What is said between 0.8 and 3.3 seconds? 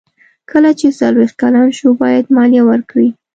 څلویښت کلن شو باید مالیه ورکړي.